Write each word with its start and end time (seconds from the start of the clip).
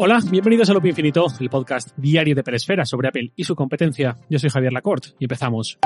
Hola, 0.00 0.20
bienvenidos 0.30 0.70
a 0.70 0.74
Loop 0.74 0.86
Infinito, 0.86 1.26
el 1.40 1.50
podcast 1.50 1.88
diario 1.96 2.32
de 2.36 2.44
Peresfera 2.44 2.84
sobre 2.84 3.08
Apple 3.08 3.32
y 3.34 3.42
su 3.42 3.56
competencia. 3.56 4.16
Yo 4.30 4.38
soy 4.38 4.48
Javier 4.48 4.72
Lacorte 4.72 5.08
y 5.18 5.24
empezamos. 5.24 5.76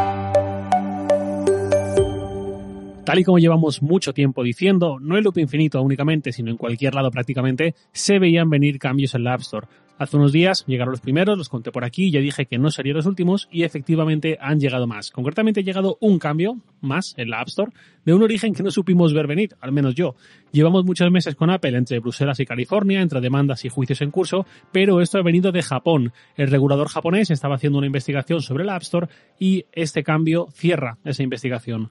Tal 3.07 3.19
y 3.19 3.25
como 3.25 3.39
llevamos 3.39 3.81
mucho 3.81 4.13
tiempo 4.13 4.43
diciendo, 4.43 4.99
no 5.01 5.17
en 5.17 5.25
Loop 5.25 5.39
Infinito 5.39 5.81
únicamente, 5.81 6.31
sino 6.31 6.51
en 6.51 6.59
cualquier 6.59 6.95
lado 6.95 7.11
prácticamente, 7.11 7.75
se 7.91 8.19
veían 8.19 8.51
venir 8.51 8.79
cambios 8.79 9.15
en 9.15 9.25
la 9.25 9.33
App 9.33 9.41
Store. 9.41 9.67
Hace 9.99 10.17
unos 10.17 10.33
días 10.33 10.65
llegaron 10.67 10.91
los 10.91 11.01
primeros, 11.01 11.39
los 11.39 11.49
conté 11.49 11.71
por 11.71 11.85
aquí, 11.85 12.11
ya 12.11 12.21
dije 12.21 12.47
que 12.47 12.59
no 12.59 12.71
serían 12.71 12.97
los 12.97 13.07
últimos 13.07 13.49
y 13.53 13.63
efectivamente 13.63 14.37
han 14.41 14.59
llegado 14.59 14.87
más. 14.87 15.11
Concretamente 15.11 15.61
ha 15.61 15.63
llegado 15.63 15.97
un 16.01 16.19
cambio 16.19 16.59
más 16.81 17.15
en 17.17 17.31
la 17.31 17.41
App 17.41 17.49
Store 17.49 17.73
de 18.05 18.13
un 18.13 18.23
origen 18.23 18.55
que 18.55 18.63
no 18.63 18.71
supimos 18.71 19.13
ver 19.15 19.27
venir, 19.27 19.55
al 19.61 19.71
menos 19.71 19.95
yo. 19.95 20.17
Llevamos 20.51 20.85
muchos 20.85 21.11
meses 21.11 21.37
con 21.37 21.51
Apple 21.51 21.77
entre 21.77 22.01
Bruselas 22.01 22.41
y 22.41 22.47
California, 22.47 23.01
entre 23.01 23.21
demandas 23.21 23.65
y 23.65 23.69
juicios 23.69 24.01
en 24.01 24.11
curso, 24.11 24.45
pero 24.73 25.01
esto 25.01 25.19
ha 25.19 25.23
venido 25.23 25.53
de 25.53 25.63
Japón. 25.63 26.13
El 26.37 26.51
regulador 26.51 26.89
japonés 26.89 27.31
estaba 27.31 27.57
haciendo 27.57 27.79
una 27.79 27.87
investigación 27.87 28.41
sobre 28.41 28.65
la 28.65 28.75
App 28.75 28.83
Store 28.83 29.09
y 29.39 29.67
este 29.73 30.03
cambio 30.03 30.49
cierra 30.53 30.99
esa 31.05 31.23
investigación. 31.23 31.91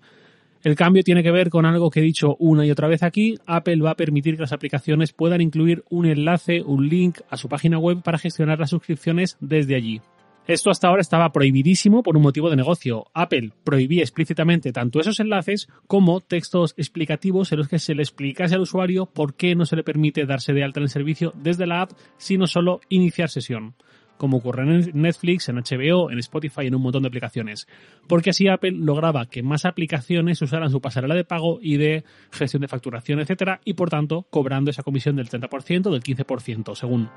El 0.64 0.76
cambio 0.76 1.04
tiene 1.04 1.24
que 1.24 1.32
ver 1.32 1.50
con 1.50 1.66
algo 1.66 1.90
que 1.90 2.02
he 2.02 2.04
dicho 2.04 2.36
una 2.38 2.64
y 2.66 2.72
otra 2.72 2.88
vez 2.88 3.02
aquí. 3.02 3.40
Apple 3.48 3.82
va 3.82 3.92
a 3.92 3.96
permitir 3.96 4.36
que 4.36 4.42
las 4.42 4.54
aplicaciones 4.54 5.12
puedan 5.12 5.42
incluir 5.42 5.84
un 5.90 6.06
enlace, 6.06 6.62
un 6.62 6.88
link 6.88 7.20
a 7.32 7.38
su 7.38 7.50
página 7.50 7.80
web 7.80 8.04
para 8.04 8.20
gestionar 8.20 8.60
las 8.60 8.70
suscripciones 8.70 9.38
desde 9.40 9.76
allí. 9.76 10.02
Esto 10.46 10.70
hasta 10.70 10.88
ahora 10.88 11.02
estaba 11.02 11.32
prohibidísimo 11.32 12.04
por 12.04 12.16
un 12.16 12.24
motivo 12.24 12.50
de 12.50 12.56
negocio. 12.56 13.06
Apple 13.14 13.54
prohibía 13.64 14.02
explícitamente 14.02 14.72
tanto 14.72 15.00
esos 15.00 15.20
enlaces 15.20 15.68
como 15.88 16.20
textos 16.22 16.76
explicativos 16.78 17.52
en 17.52 17.60
los 17.60 17.68
que 17.68 17.80
se 17.80 17.96
le 17.96 18.04
explicase 18.04 18.54
al 18.54 18.62
usuario 18.62 19.08
por 19.08 19.34
qué 19.36 19.56
no 19.56 19.66
se 19.66 19.76
le 19.76 19.84
permite 19.84 20.26
darse 20.26 20.54
de 20.54 20.64
alta 20.64 20.80
en 20.80 20.84
el 20.84 20.90
servicio 20.90 21.34
desde 21.36 21.66
la 21.66 21.82
app, 21.82 21.92
sino 22.18 22.46
solo 22.46 22.82
iniciar 22.90 23.30
sesión 23.30 23.76
como 24.22 24.38
ocurre 24.38 24.62
en 24.62 25.02
Netflix, 25.02 25.50
en 25.50 25.56
HBO, 25.56 26.12
en 26.12 26.20
Spotify 26.20 26.68
en 26.68 26.76
un 26.76 26.84
montón 26.84 27.02
de 27.02 27.08
aplicaciones. 27.08 27.68
Porque 28.08 28.30
así 28.30 28.48
Apple 28.48 28.74
lograba 28.74 29.26
que 29.26 29.42
más 29.42 29.66
aplicaciones 29.66 30.40
usaran 30.44 30.70
su 30.70 30.80
pasarela 30.80 31.16
de 31.16 31.24
pago 31.24 31.58
y 31.60 31.78
de 31.78 32.04
gestión 32.32 32.62
de 32.62 32.68
facturación, 32.68 33.20
etcétera, 33.20 33.62
y 33.66 33.74
por 33.74 33.90
tanto 33.90 34.28
cobrando 34.30 34.70
esa 34.70 34.84
comisión 34.84 35.16
del 35.16 35.28
30%, 35.28 35.90
del 35.90 36.04
15%, 36.04 36.76
según. 36.76 37.10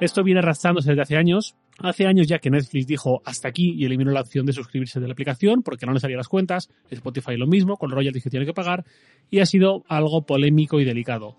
Esto 0.00 0.24
viene 0.24 0.40
arrastrándose 0.40 0.88
desde 0.88 1.02
hace 1.02 1.16
años, 1.18 1.54
Hace 1.82 2.06
años 2.06 2.26
ya 2.26 2.38
que 2.40 2.50
Netflix 2.50 2.86
dijo 2.86 3.22
hasta 3.24 3.48
aquí 3.48 3.72
y 3.74 3.86
eliminó 3.86 4.10
la 4.10 4.20
opción 4.20 4.44
de 4.44 4.52
suscribirse 4.52 5.00
de 5.00 5.06
la 5.06 5.14
aplicación 5.14 5.62
porque 5.62 5.86
no 5.86 5.94
le 5.94 6.00
salían 6.00 6.18
las 6.18 6.28
cuentas, 6.28 6.68
Spotify 6.90 7.38
lo 7.38 7.46
mismo, 7.46 7.78
con 7.78 7.90
royalties 7.90 8.22
que 8.22 8.28
tiene 8.28 8.44
que 8.44 8.52
pagar, 8.52 8.84
y 9.30 9.40
ha 9.40 9.46
sido 9.46 9.82
algo 9.88 10.26
polémico 10.26 10.78
y 10.78 10.84
delicado. 10.84 11.36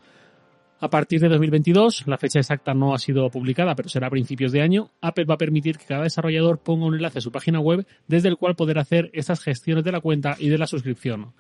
A 0.83 0.89
partir 0.89 1.21
de 1.21 1.29
2022, 1.29 2.07
la 2.07 2.17
fecha 2.17 2.39
exacta 2.39 2.73
no 2.73 2.95
ha 2.95 2.97
sido 2.97 3.29
publicada, 3.29 3.75
pero 3.75 3.87
será 3.87 4.07
a 4.07 4.09
principios 4.09 4.51
de 4.51 4.63
año, 4.63 4.89
Apple 4.99 5.25
va 5.25 5.35
a 5.35 5.37
permitir 5.37 5.77
que 5.77 5.85
cada 5.85 6.01
desarrollador 6.01 6.57
ponga 6.57 6.87
un 6.87 6.95
enlace 6.95 7.19
a 7.19 7.21
su 7.21 7.31
página 7.31 7.59
web 7.59 7.85
desde 8.07 8.29
el 8.29 8.37
cual 8.37 8.55
poder 8.55 8.79
hacer 8.79 9.11
estas 9.13 9.41
gestiones 9.41 9.83
de 9.83 9.91
la 9.91 10.02
cuenta 10.02 10.35
y 10.39 10.49
de 10.49 10.57
la 10.57 10.65
suscripción. 10.65 11.33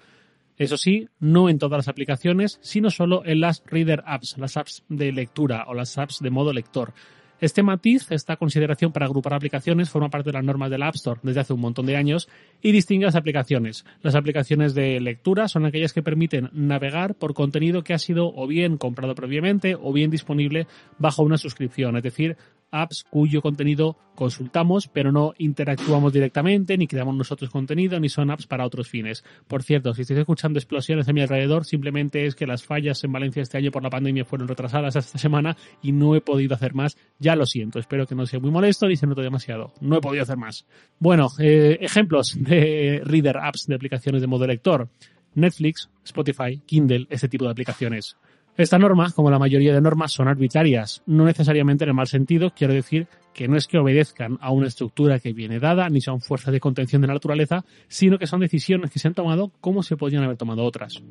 Eso 0.57 0.77
sí, 0.77 1.09
no 1.19 1.49
en 1.49 1.57
todas 1.57 1.79
las 1.79 1.87
aplicaciones, 1.87 2.59
sino 2.61 2.91
solo 2.91 3.23
en 3.25 3.41
las 3.41 3.63
Reader 3.65 4.03
Apps, 4.05 4.37
las 4.37 4.57
apps 4.57 4.83
de 4.89 5.11
lectura 5.11 5.65
o 5.67 5.73
las 5.73 5.97
apps 5.97 6.19
de 6.19 6.29
modo 6.29 6.53
lector. 6.53 6.93
Este 7.41 7.63
matiz, 7.63 8.11
esta 8.11 8.37
consideración 8.37 8.91
para 8.91 9.07
agrupar 9.07 9.33
aplicaciones, 9.33 9.89
forma 9.89 10.09
parte 10.09 10.29
de 10.29 10.33
las 10.33 10.43
normas 10.43 10.69
del 10.69 10.83
App 10.83 10.93
Store 10.93 11.19
desde 11.23 11.39
hace 11.39 11.53
un 11.53 11.59
montón 11.59 11.87
de 11.87 11.97
años 11.97 12.29
y 12.61 12.71
distingue 12.71 13.07
las 13.07 13.15
aplicaciones. 13.15 13.83
Las 14.03 14.13
aplicaciones 14.13 14.75
de 14.75 14.99
lectura 14.99 15.47
son 15.47 15.65
aquellas 15.65 15.91
que 15.91 16.03
permiten 16.03 16.51
navegar 16.53 17.15
por 17.15 17.33
contenido 17.33 17.83
que 17.83 17.95
ha 17.95 17.97
sido 17.97 18.31
o 18.31 18.45
bien 18.45 18.77
comprado 18.77 19.15
previamente 19.15 19.75
o 19.75 19.91
bien 19.91 20.11
disponible 20.11 20.67
bajo 20.99 21.23
una 21.23 21.39
suscripción, 21.39 21.97
es 21.97 22.03
decir, 22.03 22.37
apps 22.71 23.05
cuyo 23.09 23.41
contenido 23.41 23.97
consultamos, 24.15 24.87
pero 24.87 25.11
no 25.11 25.33
interactuamos 25.37 26.13
directamente, 26.13 26.77
ni 26.77 26.87
creamos 26.87 27.15
nosotros 27.15 27.49
contenido, 27.49 27.99
ni 27.99 28.09
son 28.09 28.31
apps 28.31 28.47
para 28.47 28.65
otros 28.65 28.87
fines. 28.87 29.23
Por 29.47 29.63
cierto, 29.63 29.93
si 29.93 30.01
estáis 30.01 30.19
escuchando 30.19 30.59
explosiones 30.59 31.07
a 31.07 31.13
mi 31.13 31.21
alrededor, 31.21 31.65
simplemente 31.65 32.25
es 32.25 32.35
que 32.35 32.47
las 32.47 32.63
fallas 32.63 33.03
en 33.03 33.11
Valencia 33.11 33.41
este 33.41 33.57
año 33.57 33.71
por 33.71 33.83
la 33.83 33.89
pandemia 33.89 34.25
fueron 34.25 34.47
retrasadas 34.47 34.95
esta 34.95 35.17
semana 35.17 35.57
y 35.81 35.91
no 35.91 36.15
he 36.15 36.21
podido 36.21 36.55
hacer 36.55 36.73
más. 36.73 36.97
Ya 37.19 37.35
lo 37.35 37.45
siento, 37.45 37.79
espero 37.79 38.05
que 38.05 38.15
no 38.15 38.25
sea 38.25 38.39
muy 38.39 38.51
molesto 38.51 38.87
ni 38.87 38.95
se 38.95 39.07
note 39.07 39.21
demasiado. 39.21 39.73
No 39.81 39.97
he 39.97 40.01
podido 40.01 40.23
hacer 40.23 40.37
más. 40.37 40.65
Bueno, 40.99 41.27
eh, 41.39 41.77
ejemplos 41.81 42.37
de 42.39 43.01
reader 43.03 43.37
apps 43.37 43.67
de 43.67 43.75
aplicaciones 43.75 44.21
de 44.21 44.27
modo 44.27 44.47
lector. 44.47 44.89
Netflix, 45.33 45.89
Spotify, 46.03 46.61
Kindle, 46.65 47.07
este 47.09 47.29
tipo 47.29 47.45
de 47.45 47.51
aplicaciones. 47.51 48.17
Esta 48.57 48.77
norma, 48.77 49.11
como 49.15 49.31
la 49.31 49.39
mayoría 49.39 49.73
de 49.73 49.81
normas, 49.81 50.11
son 50.11 50.27
arbitrarias, 50.27 51.03
no 51.05 51.23
necesariamente 51.25 51.85
en 51.85 51.89
el 51.89 51.95
mal 51.95 52.07
sentido, 52.07 52.51
quiero 52.53 52.73
decir 52.73 53.07
que 53.33 53.47
no 53.47 53.55
es 53.55 53.67
que 53.67 53.77
obedezcan 53.77 54.37
a 54.41 54.51
una 54.51 54.67
estructura 54.67 55.19
que 55.19 55.31
viene 55.31 55.59
dada, 55.59 55.87
ni 55.89 56.01
son 56.01 56.19
fuerzas 56.19 56.51
de 56.51 56.59
contención 56.59 57.01
de 57.01 57.07
la 57.07 57.13
naturaleza, 57.13 57.63
sino 57.87 58.19
que 58.19 58.27
son 58.27 58.41
decisiones 58.41 58.91
que 58.91 58.99
se 58.99 59.07
han 59.07 59.13
tomado 59.13 59.51
como 59.61 59.83
se 59.83 59.95
podrían 59.95 60.23
haber 60.23 60.35
tomado 60.35 60.63
otras. 60.65 61.01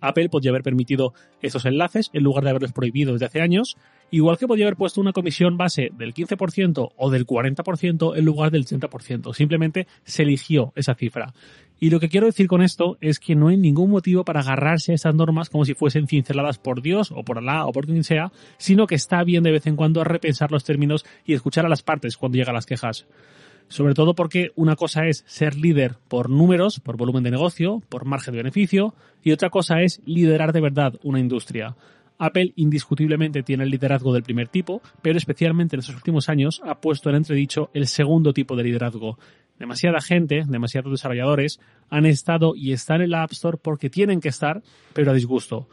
Apple 0.00 0.28
podría 0.28 0.50
haber 0.50 0.62
permitido 0.62 1.14
esos 1.40 1.64
enlaces 1.64 2.10
en 2.12 2.22
lugar 2.22 2.44
de 2.44 2.50
haberlos 2.50 2.72
prohibido 2.72 3.14
desde 3.14 3.26
hace 3.26 3.40
años, 3.40 3.76
igual 4.10 4.38
que 4.38 4.46
podría 4.46 4.66
haber 4.66 4.76
puesto 4.76 5.00
una 5.00 5.12
comisión 5.12 5.56
base 5.56 5.90
del 5.96 6.14
15% 6.14 6.92
o 6.96 7.10
del 7.10 7.26
40% 7.26 8.16
en 8.16 8.24
lugar 8.24 8.50
del 8.50 8.64
80%. 8.64 9.34
Simplemente 9.34 9.86
se 10.04 10.22
eligió 10.22 10.72
esa 10.76 10.94
cifra. 10.94 11.32
Y 11.78 11.90
lo 11.90 12.00
que 12.00 12.08
quiero 12.08 12.26
decir 12.26 12.46
con 12.46 12.62
esto 12.62 12.96
es 13.00 13.18
que 13.18 13.34
no 13.34 13.48
hay 13.48 13.58
ningún 13.58 13.90
motivo 13.90 14.24
para 14.24 14.40
agarrarse 14.40 14.92
a 14.92 14.94
esas 14.94 15.14
normas 15.14 15.50
como 15.50 15.64
si 15.64 15.74
fuesen 15.74 16.06
cinceladas 16.06 16.58
por 16.58 16.80
Dios 16.80 17.12
o 17.14 17.22
por 17.22 17.38
Alá 17.38 17.66
o 17.66 17.72
por 17.72 17.84
quien 17.84 18.02
sea, 18.02 18.32
sino 18.56 18.86
que 18.86 18.94
está 18.94 19.22
bien 19.24 19.42
de 19.42 19.52
vez 19.52 19.66
en 19.66 19.76
cuando 19.76 20.02
repensar 20.02 20.52
los 20.52 20.64
términos 20.64 21.04
y 21.26 21.34
escuchar 21.34 21.66
a 21.66 21.68
las 21.68 21.82
partes 21.82 22.16
cuando 22.16 22.38
llegan 22.38 22.54
las 22.54 22.66
quejas. 22.66 23.06
Sobre 23.68 23.94
todo 23.94 24.14
porque 24.14 24.52
una 24.54 24.76
cosa 24.76 25.06
es 25.06 25.24
ser 25.26 25.56
líder 25.56 25.96
por 26.08 26.30
números, 26.30 26.80
por 26.80 26.96
volumen 26.96 27.24
de 27.24 27.32
negocio, 27.32 27.82
por 27.88 28.04
margen 28.04 28.32
de 28.32 28.38
beneficio, 28.38 28.94
y 29.22 29.32
otra 29.32 29.50
cosa 29.50 29.82
es 29.82 30.00
liderar 30.06 30.52
de 30.52 30.60
verdad 30.60 30.94
una 31.02 31.18
industria. 31.18 31.76
Apple 32.18 32.52
indiscutiblemente 32.56 33.42
tiene 33.42 33.64
el 33.64 33.70
liderazgo 33.70 34.12
del 34.12 34.22
primer 34.22 34.48
tipo, 34.48 34.82
pero 35.02 35.18
especialmente 35.18 35.76
en 35.76 35.80
estos 35.80 35.96
últimos 35.96 36.28
años 36.28 36.60
ha 36.64 36.80
puesto 36.80 37.10
en 37.10 37.16
entredicho 37.16 37.70
el 37.74 37.86
segundo 37.86 38.32
tipo 38.32 38.56
de 38.56 38.64
liderazgo. 38.64 39.18
Demasiada 39.58 40.00
gente, 40.00 40.42
demasiados 40.46 40.92
desarrolladores 40.92 41.60
han 41.88 42.06
estado 42.06 42.54
y 42.54 42.72
están 42.72 43.00
en 43.00 43.10
la 43.10 43.22
App 43.22 43.32
Store 43.32 43.58
porque 43.62 43.90
tienen 43.90 44.20
que 44.20 44.28
estar, 44.28 44.62
pero 44.92 45.10
a 45.10 45.14
disgusto. 45.14 45.68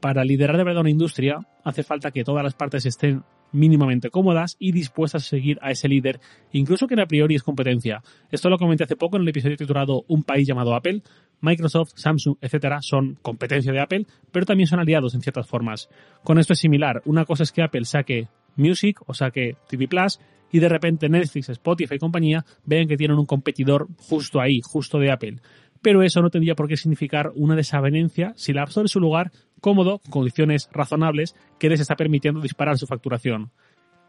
Para 0.00 0.24
liderar 0.24 0.56
de 0.56 0.64
verdad 0.64 0.82
una 0.82 0.90
industria 0.90 1.46
hace 1.64 1.82
falta 1.82 2.10
que 2.10 2.24
todas 2.24 2.44
las 2.44 2.54
partes 2.54 2.86
estén 2.86 3.24
mínimamente 3.52 4.10
cómodas 4.10 4.56
y 4.58 4.72
dispuestas 4.72 5.24
a 5.24 5.28
seguir 5.28 5.58
a 5.62 5.70
ese 5.70 5.88
líder, 5.88 6.20
incluso 6.52 6.86
que 6.86 7.00
a 7.00 7.06
priori 7.06 7.34
es 7.34 7.42
competencia. 7.42 8.02
Esto 8.30 8.48
lo 8.48 8.58
comenté 8.58 8.84
hace 8.84 8.96
poco 8.96 9.16
en 9.16 9.22
el 9.22 9.28
episodio 9.28 9.56
titulado 9.56 10.04
Un 10.08 10.22
país 10.22 10.46
llamado 10.46 10.74
Apple. 10.74 11.02
Microsoft, 11.40 11.92
Samsung, 11.94 12.36
etcétera, 12.40 12.82
son 12.82 13.16
competencia 13.22 13.72
de 13.72 13.80
Apple, 13.80 14.06
pero 14.32 14.44
también 14.44 14.66
son 14.66 14.80
aliados 14.80 15.14
en 15.14 15.22
ciertas 15.22 15.46
formas. 15.46 15.88
Con 16.24 16.38
esto 16.38 16.52
es 16.52 16.58
similar. 16.58 17.00
Una 17.04 17.24
cosa 17.24 17.44
es 17.44 17.52
que 17.52 17.62
Apple 17.62 17.84
saque 17.84 18.28
Music 18.56 19.00
o 19.06 19.14
saque 19.14 19.56
TV 19.68 19.86
Plus 19.86 20.18
y 20.50 20.58
de 20.58 20.68
repente 20.68 21.08
Netflix, 21.08 21.48
Spotify 21.48 21.94
y 21.94 21.98
compañía 21.98 22.44
vean 22.64 22.88
que 22.88 22.96
tienen 22.96 23.18
un 23.18 23.26
competidor 23.26 23.86
justo 23.98 24.40
ahí, 24.40 24.60
justo 24.62 24.98
de 24.98 25.10
Apple. 25.10 25.36
Pero 25.80 26.02
eso 26.02 26.20
no 26.22 26.30
tendría 26.30 26.56
por 26.56 26.68
qué 26.68 26.76
significar 26.76 27.30
una 27.36 27.54
desavenencia 27.54 28.32
si 28.36 28.52
la 28.52 28.62
App 28.62 28.70
su 28.70 28.98
lugar 28.98 29.30
cómodo, 29.60 29.98
con 29.98 30.10
condiciones 30.10 30.68
razonables, 30.72 31.34
que 31.58 31.68
les 31.68 31.80
está 31.80 31.96
permitiendo 31.96 32.40
disparar 32.40 32.78
su 32.78 32.86
facturación. 32.86 33.50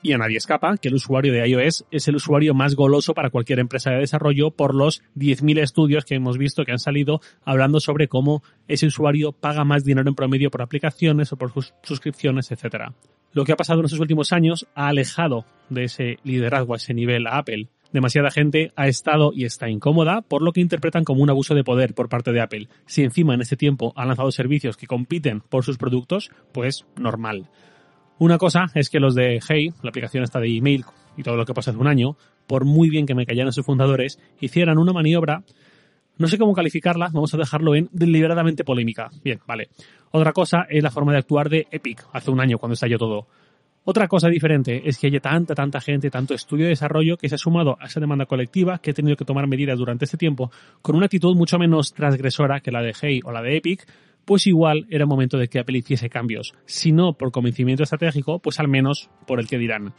Y 0.02 0.14
a 0.14 0.18
nadie 0.18 0.38
escapa 0.38 0.78
que 0.78 0.88
el 0.88 0.96
usuario 0.96 1.34
de 1.34 1.46
iOS 1.46 1.86
es 1.92 2.08
el 2.08 2.16
usuario 2.16 2.54
más 2.54 2.76
goloso 2.76 3.14
para 3.14 3.30
cualquier 3.30 3.60
empresa 3.60 3.92
de 3.92 4.00
desarrollo 4.00 4.52
por 4.52 4.74
los 4.74 5.02
10.000 5.18 5.60
estudios 5.62 6.06
que 6.06 6.16
hemos 6.16 6.38
visto 6.38 6.64
que 6.64 6.72
han 6.72 6.80
salido 6.80 7.20
hablando 7.44 7.82
sobre 7.82 8.08
cómo 8.08 8.42
ese 8.70 8.88
usuario 8.88 9.34
paga 9.34 9.66
más 9.66 9.84
dinero 9.84 10.08
en 10.08 10.16
promedio 10.16 10.52
por 10.52 10.62
aplicaciones 10.62 11.34
o 11.34 11.38
por 11.38 11.52
suscripciones, 11.84 12.50
etc. 12.52 12.94
Lo 13.34 13.44
que 13.44 13.52
ha 13.52 13.58
pasado 13.58 13.80
en 13.80 13.86
estos 13.86 14.00
últimos 14.00 14.32
años 14.32 14.68
ha 14.74 14.88
alejado 14.88 15.44
de 15.70 15.84
ese 15.84 16.18
liderazgo 16.24 16.74
a 16.74 16.78
ese 16.78 16.94
nivel 16.94 17.28
a 17.28 17.38
Apple 17.38 17.68
demasiada 17.92 18.32
gente 18.32 18.72
ha 18.76 18.88
estado 18.88 19.32
y 19.34 19.46
está 19.46 19.70
incómoda 19.70 20.22
por 20.22 20.42
lo 20.42 20.52
que 20.52 20.62
interpretan 20.62 21.04
como 21.04 21.24
un 21.24 21.30
abuso 21.30 21.56
de 21.56 21.64
poder 21.64 21.94
por 21.94 22.10
parte 22.10 22.32
de 22.32 22.42
Apple. 22.42 22.68
Si 22.86 23.04
encima 23.04 23.34
en 23.34 23.42
este 23.42 23.58
tiempo 23.58 23.94
han 23.96 24.08
lanzado 24.08 24.32
servicios 24.32 24.78
que 24.78 24.88
compiten 24.88 25.42
por 25.42 25.64
sus 25.64 25.78
productos, 25.78 26.32
pues 26.52 26.86
normal. 26.96 27.50
Una 28.18 28.38
cosa 28.38 28.66
es 28.76 28.90
que 28.90 29.00
los 29.00 29.16
de 29.16 29.40
Hey, 29.48 29.72
la 29.82 29.90
aplicación 29.90 30.24
esta 30.24 30.40
de 30.40 30.56
email 30.56 30.86
y 31.16 31.24
todo 31.24 31.38
lo 31.38 31.46
que 31.46 31.54
pasó 31.54 31.72
hace 31.72 31.80
un 31.80 31.88
año, 31.88 32.18
por 32.48 32.66
muy 32.66 32.90
bien 32.90 33.06
que 33.06 33.16
me 33.16 33.26
callaran 33.26 33.54
sus 33.54 33.66
fundadores, 33.66 34.20
hicieran 34.40 34.78
una 34.78 34.94
maniobra, 34.94 35.44
no 36.18 36.28
sé 36.28 36.38
cómo 36.38 36.54
calificarla, 36.54 37.10
vamos 37.14 37.34
a 37.34 37.38
dejarlo 37.38 37.76
en 37.76 37.90
deliberadamente 37.94 38.66
polémica. 38.66 39.10
Bien, 39.24 39.40
vale. 39.48 39.70
Otra 40.12 40.34
cosa 40.34 40.66
es 40.70 40.84
la 40.84 40.92
forma 40.92 41.14
de 41.14 41.20
actuar 41.20 41.50
de 41.50 41.68
Epic 41.72 42.06
hace 42.12 42.30
un 42.30 42.42
año 42.42 42.58
cuando 42.58 42.74
estalló 42.74 42.98
todo. 42.98 43.28
Otra 43.86 44.08
cosa 44.08 44.28
diferente 44.28 44.88
es 44.88 44.98
que 44.98 45.08
haya 45.08 45.20
tanta, 45.20 45.56
tanta 45.56 45.80
gente, 45.80 46.10
tanto 46.10 46.34
estudio 46.34 46.66
y 46.66 46.70
desarrollo 46.70 47.18
que 47.18 47.30
se 47.30 47.36
ha 47.36 47.38
sumado 47.38 47.78
a 47.80 47.86
esa 47.86 48.00
demanda 48.00 48.26
colectiva 48.26 48.80
que 48.80 48.92
ha 48.92 48.94
tenido 48.94 49.16
que 49.16 49.26
tomar 49.26 49.48
medidas 49.48 49.78
durante 49.78 50.06
este 50.06 50.18
tiempo 50.18 50.52
con 50.82 50.96
una 50.96 51.06
actitud 51.06 51.36
mucho 51.36 51.58
menos 51.58 51.94
transgresora 51.94 52.60
que 52.60 52.72
la 52.72 52.82
de 52.82 52.94
Hey 53.00 53.22
o 53.24 53.32
la 53.32 53.42
de 53.42 53.58
Epic, 53.58 53.88
pues 54.26 54.46
igual 54.46 54.86
era 54.90 55.06
momento 55.06 55.38
de 55.38 55.48
que 55.48 55.60
Apple 55.60 55.80
hiciese 55.80 56.10
cambios. 56.10 56.54
Si 56.66 56.92
no 56.92 57.14
por 57.14 57.32
convencimiento 57.32 57.84
estratégico, 57.84 58.40
pues 58.40 58.60
al 58.60 58.68
menos 58.68 59.10
por 59.26 59.40
el 59.40 59.48
que 59.48 59.58
dirán. 59.58 59.94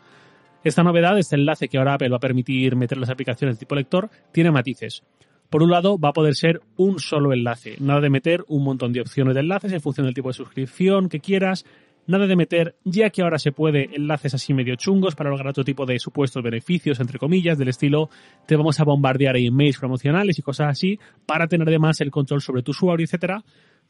Esta 0.63 0.83
novedad, 0.83 1.19
este 1.19 1.37
enlace 1.37 1.69
que 1.69 1.79
ahora 1.79 1.95
Apple 1.95 2.11
va 2.11 2.19
a 2.19 2.21
permitir 2.21 2.77
meter 2.77 2.99
las 2.99 3.09
aplicaciones 3.09 3.57
de 3.57 3.61
tipo 3.61 3.75
lector, 3.75 4.11
tiene 4.31 4.51
matices. 4.51 5.03
Por 5.49 5.65
un 5.65 5.71
lado, 5.71 5.99
va 5.99 6.11
a 6.11 6.13
poder 6.13 6.37
ser 6.37 6.61
un 6.77 7.01
solo 7.01 7.33
enlace, 7.33 7.75
nada 7.81 8.01
de 8.01 8.11
meter 8.11 8.45
un 8.47 8.63
montón 8.63 8.93
de 8.93 9.01
opciones 9.01 9.35
de 9.35 9.41
enlaces 9.41 9.73
en 9.73 9.81
función 9.81 10.07
del 10.07 10.15
tipo 10.15 10.29
de 10.29 10.35
suscripción 10.35 11.09
que 11.09 11.19
quieras, 11.19 11.65
nada 12.11 12.27
de 12.27 12.37
meter, 12.37 12.77
ya 12.85 13.11
que 13.11 13.23
ahora 13.23 13.39
se 13.39 13.53
puede, 13.53 13.89
enlaces 13.95 14.35
así 14.35 14.53
medio 14.53 14.75
chungos 14.75 15.15
para 15.15 15.31
lograr 15.31 15.49
otro 15.49 15.65
tipo 15.65 15.87
de 15.87 15.99
supuestos 15.99 16.43
beneficios, 16.43 17.01
entre 17.01 17.19
comillas, 17.19 17.57
del 17.57 17.69
estilo 17.69 18.11
te 18.47 18.57
vamos 18.57 18.81
a 18.81 18.85
bombardear 18.85 19.37
emails 19.37 19.79
promocionales 19.79 20.39
y 20.39 20.43
cosas 20.43 20.69
así 20.69 20.99
para 21.27 21.47
tener 21.47 21.69
además 21.69 22.01
el 22.01 22.11
control 22.11 22.43
sobre 22.43 22.63
tu 22.63 22.73
usuario, 22.73 23.05
etcétera. 23.05 23.43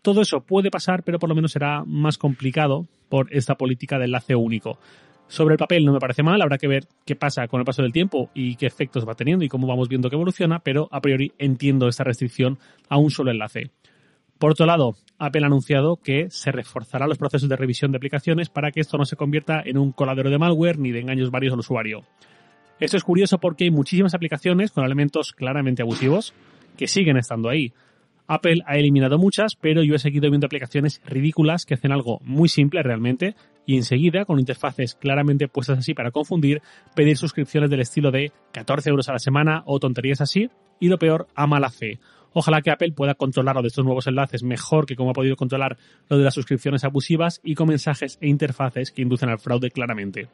Todo 0.02 0.22
eso 0.22 0.40
puede 0.40 0.70
pasar, 0.70 1.02
pero 1.02 1.19
por 1.19 1.28
lo 1.28 1.34
menos 1.34 1.52
será 1.52 1.82
más 1.84 2.17
complicado 2.17 2.87
por 3.08 3.28
esta 3.34 3.56
política 3.56 3.99
de 3.99 4.05
enlace 4.05 4.34
único. 4.34 4.78
Sobre 5.26 5.55
el 5.55 5.58
papel 5.58 5.84
no 5.84 5.93
me 5.93 6.00
parece 6.00 6.22
mal, 6.22 6.43
habrá 6.43 6.58
que 6.58 6.67
ver 6.67 6.88
qué 7.05 7.14
pasa 7.14 7.46
con 7.46 7.61
el 7.61 7.64
paso 7.64 7.82
del 7.82 7.93
tiempo 7.93 8.31
y 8.34 8.56
qué 8.56 8.67
efectos 8.67 9.06
va 9.06 9.14
teniendo 9.14 9.44
y 9.44 9.49
cómo 9.49 9.67
vamos 9.67 9.88
viendo 9.88 10.11
que 10.11 10.17
evoluciona, 10.17 10.58
pero 10.58 10.88
a 10.90 11.00
priori 11.00 11.32
entiendo 11.38 11.87
esta 11.87 12.02
restricción 12.02 12.58
a 12.88 12.99
un 12.99 13.11
solo 13.11 13.31
enlace. 13.31 13.70
Por 14.40 14.52
otro 14.52 14.64
lado, 14.64 14.96
Apple 15.19 15.42
ha 15.42 15.48
anunciado 15.48 15.96
que 15.96 16.31
se 16.31 16.50
reforzará 16.50 17.06
los 17.06 17.19
procesos 17.19 17.46
de 17.46 17.56
revisión 17.56 17.92
de 17.92 17.98
aplicaciones 17.98 18.48
para 18.48 18.70
que 18.70 18.81
esto 18.81 18.96
no 18.96 19.04
se 19.04 19.14
convierta 19.14 19.60
en 19.62 19.76
un 19.76 19.92
coladero 19.92 20.31
de 20.31 20.38
malware 20.38 20.78
ni 20.78 20.92
de 20.92 21.00
engaños 21.00 21.31
varios 21.31 21.52
al 21.52 21.58
usuario. 21.58 22.04
Esto 22.81 22.96
es 22.96 23.04
curioso 23.04 23.37
porque 23.37 23.64
hay 23.64 23.70
muchísimas 23.70 24.14
aplicaciones 24.14 24.70
con 24.70 24.87
elementos 24.87 25.34
claramente 25.34 25.82
abusivos 25.82 26.32
que 26.78 26.87
siguen 26.87 27.19
estando 27.19 27.50
ahí. 27.50 27.75
Apple 28.28 28.62
ha 28.64 28.78
eliminado 28.78 29.19
muchas, 29.19 29.56
pero 29.56 29.82
yo 29.82 29.94
he 29.94 29.98
seguido 29.98 30.31
viendo 30.31 30.46
aplicaciones 30.46 31.02
ridículas 31.04 31.66
que 31.66 31.75
hacen 31.75 31.93
algo 31.93 32.19
muy 32.25 32.48
simple 32.48 32.82
realmente 32.82 33.34
y 33.66 33.76
enseguida, 33.76 34.25
con 34.25 34.40
interfaces 34.40 34.94
claramente 34.94 35.48
puestas 35.48 35.81
así 35.81 35.93
para 35.93 36.12
confundir, 36.12 36.62
pedir 36.96 37.19
suscripciones 37.19 37.69
del 37.69 37.81
estilo 37.81 38.10
de 38.10 38.32
14 38.52 38.88
euros 38.88 39.10
a 39.10 39.12
la 39.12 39.19
semana 39.19 39.64
o 39.66 39.78
tonterías 39.81 40.22
así, 40.22 40.48
y 40.81 40.88
lo 40.88 40.98
peor, 40.98 41.26
a 41.34 41.46
mala 41.46 41.69
fe. 41.69 41.98
Ojalá 42.32 42.62
que 42.62 42.71
Apple 42.71 42.93
pueda 42.93 43.15
controlar 43.15 43.56
lo 43.56 43.62
de 43.62 43.69
estos 43.69 43.85
nuevos 43.85 44.06
enlaces 44.06 44.43
mejor 44.43 44.87
que 44.87 44.97
como 44.97 45.11
ha 45.11 45.15
podido 45.15 45.37
controlar 45.37 45.77
lo 46.09 46.19
de 46.19 46.25
las 46.25 46.35
suscripciones 46.35 46.85
abusivas 46.85 47.41
y 47.43 47.55
con 47.55 47.69
mensajes 47.69 48.19
e 48.21 48.29
interfaces 48.29 48.93
que 48.93 49.03
inducen 49.03 49.31
al 49.31 49.38
fraude 49.38 49.71
claramente. 49.71 50.29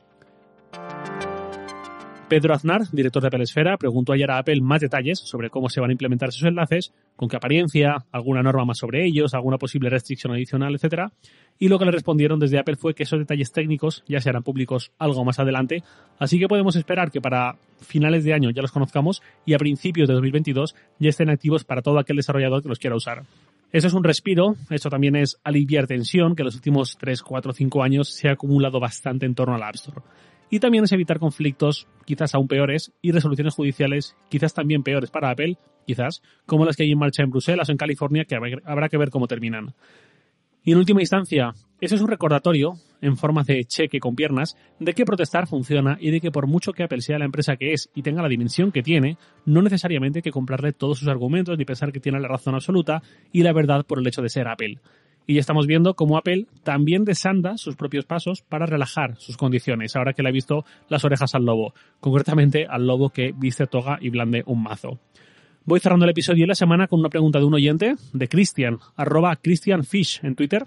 Pedro 2.28 2.54
Aznar, 2.54 2.82
director 2.90 3.22
de 3.22 3.28
Apple 3.28 3.44
Esfera, 3.44 3.76
preguntó 3.76 4.12
ayer 4.12 4.28
a 4.32 4.38
Apple 4.38 4.60
más 4.60 4.80
detalles 4.80 5.20
sobre 5.20 5.48
cómo 5.48 5.68
se 5.68 5.80
van 5.80 5.90
a 5.90 5.92
implementar 5.92 6.30
esos 6.30 6.42
enlaces, 6.42 6.92
con 7.14 7.28
qué 7.28 7.36
apariencia, 7.36 8.04
alguna 8.10 8.42
norma 8.42 8.64
más 8.64 8.78
sobre 8.78 9.06
ellos, 9.06 9.32
alguna 9.32 9.58
posible 9.58 9.90
restricción 9.90 10.32
adicional, 10.32 10.74
etc. 10.74 11.12
Y 11.56 11.68
lo 11.68 11.78
que 11.78 11.84
le 11.84 11.92
respondieron 11.92 12.40
desde 12.40 12.58
Apple 12.58 12.74
fue 12.74 12.94
que 12.94 13.04
esos 13.04 13.20
detalles 13.20 13.52
técnicos 13.52 14.02
ya 14.08 14.20
serán 14.20 14.42
públicos 14.42 14.90
algo 14.98 15.24
más 15.24 15.38
adelante, 15.38 15.84
así 16.18 16.40
que 16.40 16.48
podemos 16.48 16.74
esperar 16.74 17.12
que 17.12 17.20
para 17.20 17.58
finales 17.80 18.24
de 18.24 18.34
año 18.34 18.50
ya 18.50 18.62
los 18.62 18.72
conozcamos 18.72 19.22
y 19.44 19.54
a 19.54 19.58
principios 19.58 20.08
de 20.08 20.14
2022 20.14 20.74
ya 20.98 21.10
estén 21.10 21.30
activos 21.30 21.62
para 21.62 21.80
todo 21.80 22.00
aquel 22.00 22.16
desarrollador 22.16 22.60
que 22.60 22.68
los 22.68 22.80
quiera 22.80 22.96
usar. 22.96 23.22
Eso 23.70 23.86
es 23.86 23.94
un 23.94 24.02
respiro, 24.02 24.56
eso 24.70 24.90
también 24.90 25.14
es 25.14 25.38
aliviar 25.44 25.86
tensión 25.86 26.34
que 26.34 26.42
en 26.42 26.46
los 26.46 26.56
últimos 26.56 26.96
3, 26.98 27.22
4, 27.22 27.52
5 27.52 27.82
años 27.84 28.08
se 28.08 28.28
ha 28.28 28.32
acumulado 28.32 28.80
bastante 28.80 29.26
en 29.26 29.34
torno 29.36 29.54
al 29.54 29.62
App 29.62 29.76
Store 29.76 30.02
y 30.50 30.60
también 30.60 30.84
es 30.84 30.92
evitar 30.92 31.18
conflictos 31.18 31.88
quizás 32.04 32.34
aún 32.34 32.48
peores 32.48 32.92
y 33.02 33.12
resoluciones 33.12 33.54
judiciales 33.54 34.16
quizás 34.28 34.54
también 34.54 34.82
peores 34.82 35.10
para 35.10 35.30
Apple, 35.30 35.58
quizás, 35.86 36.22
como 36.46 36.64
las 36.64 36.76
que 36.76 36.84
hay 36.84 36.92
en 36.92 36.98
marcha 36.98 37.22
en 37.22 37.30
Bruselas 37.30 37.68
o 37.68 37.72
en 37.72 37.78
California 37.78 38.24
que 38.24 38.36
habrá 38.64 38.88
que 38.88 38.98
ver 38.98 39.10
cómo 39.10 39.26
terminan. 39.26 39.74
Y 40.66 40.72
en 40.72 40.78
última 40.78 41.00
instancia, 41.00 41.54
eso 41.80 41.94
es 41.94 42.00
un 42.00 42.08
recordatorio, 42.08 42.74
en 43.00 43.16
forma 43.16 43.44
de 43.44 43.64
cheque 43.66 44.00
con 44.00 44.16
piernas, 44.16 44.56
de 44.80 44.94
que 44.94 45.04
protestar 45.04 45.46
funciona 45.46 45.96
y 46.00 46.10
de 46.10 46.20
que 46.20 46.32
por 46.32 46.48
mucho 46.48 46.72
que 46.72 46.82
Apple 46.82 47.02
sea 47.02 47.20
la 47.20 47.24
empresa 47.24 47.56
que 47.56 47.72
es 47.72 47.88
y 47.94 48.02
tenga 48.02 48.20
la 48.20 48.28
dimensión 48.28 48.72
que 48.72 48.82
tiene, 48.82 49.16
no 49.44 49.62
necesariamente 49.62 50.18
hay 50.18 50.22
que 50.24 50.32
comprarle 50.32 50.72
todos 50.72 50.98
sus 50.98 51.06
argumentos 51.06 51.56
ni 51.56 51.64
pensar 51.64 51.92
que 51.92 52.00
tiene 52.00 52.18
la 52.18 52.26
razón 52.26 52.56
absoluta 52.56 53.00
y 53.30 53.44
la 53.44 53.52
verdad 53.52 53.86
por 53.86 54.00
el 54.00 54.08
hecho 54.08 54.22
de 54.22 54.28
ser 54.28 54.48
Apple. 54.48 54.80
Y 55.26 55.34
ya 55.34 55.40
estamos 55.40 55.66
viendo 55.66 55.94
cómo 55.94 56.16
Apple 56.16 56.46
también 56.62 57.04
desanda 57.04 57.58
sus 57.58 57.74
propios 57.74 58.04
pasos 58.04 58.42
para 58.42 58.66
relajar 58.66 59.16
sus 59.16 59.36
condiciones, 59.36 59.96
ahora 59.96 60.12
que 60.12 60.22
le 60.22 60.28
ha 60.28 60.32
visto 60.32 60.64
las 60.88 61.04
orejas 61.04 61.34
al 61.34 61.44
lobo, 61.44 61.74
concretamente 62.00 62.66
al 62.68 62.86
lobo 62.86 63.10
que 63.10 63.32
viste 63.36 63.66
toga 63.66 63.98
y 64.00 64.10
blande 64.10 64.44
un 64.46 64.62
mazo. 64.62 65.00
Voy 65.64 65.80
cerrando 65.80 66.04
el 66.04 66.12
episodio 66.12 66.44
de 66.44 66.48
la 66.48 66.54
semana 66.54 66.86
con 66.86 67.00
una 67.00 67.08
pregunta 67.08 67.40
de 67.40 67.44
un 67.44 67.54
oyente, 67.54 67.96
de 68.12 68.28
Christian, 68.28 68.78
arroba 68.94 69.34
ChristianFish 69.34 70.20
en 70.22 70.36
Twitter, 70.36 70.64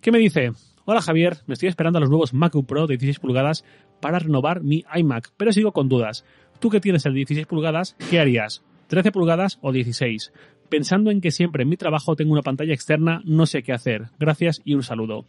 que 0.00 0.10
me 0.10 0.18
dice, 0.18 0.50
Hola 0.84 1.00
Javier, 1.00 1.36
me 1.46 1.54
estoy 1.54 1.68
esperando 1.68 1.98
a 1.98 2.00
los 2.00 2.10
nuevos 2.10 2.34
MacBook 2.34 2.66
Pro 2.66 2.88
de 2.88 2.96
16 2.96 3.20
pulgadas 3.20 3.64
para 4.00 4.18
renovar 4.18 4.64
mi 4.64 4.84
iMac, 4.92 5.30
pero 5.36 5.52
sigo 5.52 5.70
con 5.70 5.88
dudas. 5.88 6.24
Tú 6.58 6.70
que 6.70 6.80
tienes 6.80 7.06
el 7.06 7.14
16 7.14 7.46
pulgadas, 7.46 7.94
¿qué 8.10 8.18
harías? 8.18 8.64
¿13 8.92 9.10
pulgadas 9.10 9.58
o 9.62 9.72
16? 9.72 10.34
Pensando 10.68 11.10
en 11.10 11.22
que 11.22 11.30
siempre 11.30 11.62
en 11.62 11.70
mi 11.70 11.78
trabajo 11.78 12.14
tengo 12.14 12.32
una 12.32 12.42
pantalla 12.42 12.74
externa, 12.74 13.22
no 13.24 13.46
sé 13.46 13.62
qué 13.62 13.72
hacer. 13.72 14.08
Gracias 14.18 14.60
y 14.66 14.74
un 14.74 14.82
saludo. 14.82 15.24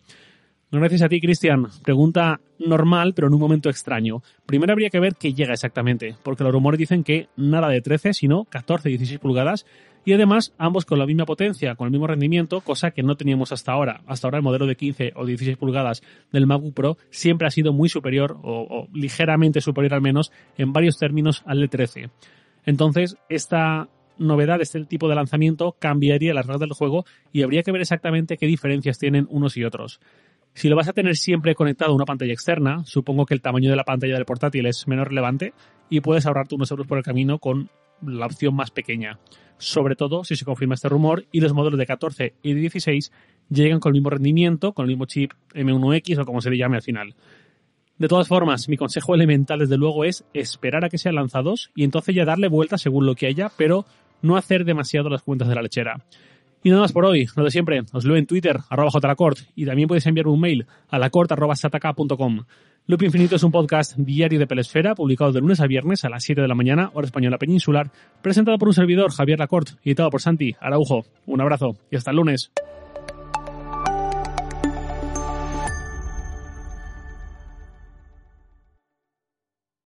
Gracias 0.70 1.04
a 1.04 1.08
ti, 1.08 1.22
Cristian. 1.22 1.68
Pregunta 1.82 2.42
normal, 2.60 3.14
pero 3.14 3.28
en 3.28 3.36
un 3.36 3.40
momento 3.40 3.70
extraño. 3.70 4.22
Primero 4.46 4.74
habría 4.74 4.90
que 4.90 5.00
ver 5.00 5.16
qué 5.16 5.34
llega 5.34 5.54
exactamente, 5.54 6.16
porque 6.24 6.44
los 6.44 6.52
rumores 6.52 6.78
dicen 6.78 7.06
que 7.06 7.30
nada 7.38 7.70
de 7.70 7.80
13, 7.80 8.14
sino 8.14 8.44
14 8.46 8.90
y 8.90 8.98
16 8.98 9.20
pulgadas, 9.20 9.66
y 10.04 10.12
además 10.12 10.54
ambos 10.58 10.84
con 10.84 11.00
la 11.00 11.06
misma 11.06 11.26
potencia, 11.26 11.76
con 11.76 11.86
el 11.86 11.92
mismo 11.92 12.08
rendimiento, 12.08 12.60
cosa 12.60 12.92
que 12.92 13.04
no 13.04 13.16
teníamos 13.16 13.54
hasta 13.54 13.72
ahora. 13.72 14.02
Hasta 14.08 14.28
ahora 14.28 14.40
el 14.40 14.44
modelo 14.44 14.66
de 14.66 14.76
15 14.76 15.14
o 15.16 15.26
16 15.26 15.56
pulgadas 15.56 16.04
del 16.34 16.48
MacBook 16.48 16.74
Pro 16.74 16.98
siempre 17.12 17.48
ha 17.48 17.52
sido 17.52 17.72
muy 17.72 17.88
superior, 17.88 18.38
o, 18.44 18.68
o 18.70 18.88
ligeramente 18.94 19.62
superior 19.62 19.94
al 19.94 20.02
menos, 20.02 20.34
en 20.58 20.74
varios 20.74 20.98
términos 20.98 21.44
al 21.46 21.62
de 21.62 21.68
13. 21.70 22.10
Entonces, 22.66 23.18
esta 23.30 23.90
novedad 24.18 24.62
este 24.62 24.84
tipo 24.86 25.10
de 25.10 25.16
lanzamiento 25.16 25.76
cambiaría 25.80 26.34
las 26.34 26.46
reglas 26.46 26.62
del 26.62 26.74
juego 26.74 27.06
y 27.32 27.44
habría 27.44 27.64
que 27.64 27.72
ver 27.72 27.82
exactamente 27.82 28.38
qué 28.38 28.46
diferencias 28.46 29.00
tienen 29.00 29.28
unos 29.30 29.58
y 29.58 29.64
otros. 29.64 30.00
Si 30.54 30.70
lo 30.70 30.76
vas 30.76 30.88
a 30.88 30.94
tener 30.94 31.16
siempre 31.16 31.56
conectado 31.56 31.92
a 31.92 31.96
una 31.96 32.06
pantalla 32.06 32.32
externa, 32.32 32.84
supongo 32.86 33.26
que 33.26 33.34
el 33.34 33.42
tamaño 33.42 33.72
de 33.72 33.76
la 33.76 33.84
pantalla 33.84 34.16
del 34.16 34.26
portátil 34.26 34.68
es 34.68 34.88
menos 34.88 35.08
relevante 35.08 35.54
y 35.90 36.02
puedes 36.02 36.26
ahorrarte 36.26 36.56
unos 36.56 36.70
euros 36.70 36.86
por 36.86 37.00
el 37.00 37.04
camino 37.04 37.40
con 37.40 37.70
la 38.06 38.28
opción 38.28 38.56
más 38.56 38.70
pequeña. 38.70 39.20
Sobre 39.58 39.96
todo 39.96 40.24
si 40.24 40.36
se 40.36 40.46
confirma 40.46 40.76
este 40.76 40.90
rumor 40.90 41.26
y 41.32 41.40
los 41.40 41.54
modelos 41.54 41.80
de 41.80 41.86
14 41.86 42.34
y 42.44 42.54
de 42.54 42.60
16 42.60 43.12
llegan 43.50 43.80
con 43.80 43.92
el 43.92 43.94
mismo 43.94 44.12
rendimiento, 44.12 44.74
con 44.74 44.84
el 44.84 44.90
mismo 44.90 45.06
chip 45.06 45.32
M1X 45.54 46.20
o 46.20 46.26
como 46.26 46.42
se 46.42 46.52
le 46.52 46.58
llame 46.58 46.76
al 46.76 46.84
final. 46.84 47.16
De 48.04 48.10
todas 48.10 48.28
formas, 48.28 48.68
mi 48.68 48.76
consejo 48.76 49.16
elemental 49.16 49.60
desde 49.60 49.78
luego 49.78 50.04
es 50.04 50.26
esperar 50.34 50.84
a 50.84 50.90
que 50.90 50.98
sean 50.98 51.16
lanzados 51.16 51.72
y 51.74 51.86
entonces 51.86 52.14
ya 52.14 52.26
darle 52.26 52.50
vuelta 52.50 52.78
según 52.78 53.06
lo 53.06 53.16
que 53.16 53.28
haya, 53.28 53.50
pero 53.56 53.86
no 54.22 54.36
hacer 54.36 54.66
demasiado 54.66 55.08
las 55.08 55.22
cuentas 55.22 55.48
de 55.48 55.56
la 55.56 55.62
lechera. 55.62 56.04
Y 56.64 56.70
nada 56.70 56.82
más 56.82 56.92
por 56.92 57.06
hoy, 57.06 57.28
lo 57.38 57.46
de 57.46 57.52
siempre, 57.52 57.82
os 57.94 58.04
leo 58.04 58.18
en 58.18 58.26
Twitter, 58.26 58.60
arroba 58.70 58.92
jlacort, 58.92 59.40
y 59.56 59.66
también 59.66 59.88
podéis 59.88 60.06
enviar 60.06 60.28
un 60.28 60.38
mail 60.38 60.66
a 60.90 61.00
lacort.sataka.com. 61.00 62.44
Loop 62.88 63.04
Infinito 63.04 63.38
es 63.38 63.44
un 63.44 63.54
podcast 63.54 63.96
diario 63.96 64.38
de 64.38 64.48
Pelesfera, 64.48 64.96
publicado 64.96 65.32
de 65.32 65.40
lunes 65.40 65.62
a 65.62 65.68
viernes 65.68 66.04
a 66.04 66.10
las 66.10 66.26
7 66.26 66.42
de 66.42 66.48
la 66.50 66.56
mañana, 66.56 66.92
hora 66.94 67.06
española 67.06 67.38
peninsular, 67.38 67.90
presentado 68.22 68.58
por 68.58 68.68
un 68.68 68.74
servidor, 68.74 69.14
Javier 69.14 69.40
Lacort, 69.40 69.80
editado 69.82 70.10
por 70.10 70.20
Santi 70.20 70.58
Araujo. 70.60 71.06
Un 71.26 71.40
abrazo 71.40 71.78
y 71.90 71.96
hasta 71.96 72.12
el 72.12 72.18
lunes. 72.18 72.52